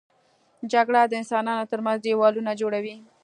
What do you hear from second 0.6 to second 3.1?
جګړه د انسانانو تر منځ دیوالونه جوړوي